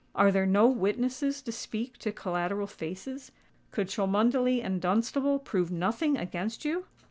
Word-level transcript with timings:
"Are 0.15 0.31
there 0.31 0.47
no 0.47 0.65
witnesses 0.65 1.43
to 1.43 1.51
speak 1.51 1.99
to 1.99 2.11
collateral 2.11 2.65
faces? 2.65 3.31
Could 3.69 3.85
Cholmondeley 3.87 4.59
and 4.59 4.81
Dunstable 4.81 5.37
prove 5.37 5.71
nothing 5.71 6.17
against 6.17 6.65
you?" 6.65 6.87